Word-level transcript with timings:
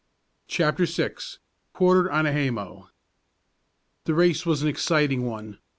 CHAPTER 0.47 0.87
VI. 0.87 1.11
QUARTERED 1.73 2.09
ON 2.09 2.25
A 2.25 2.31
HAYMOW. 2.31 2.89
The 4.05 4.15
race 4.15 4.47
was 4.47 4.63
an 4.63 4.67
exciting 4.67 5.27
one. 5.27 5.59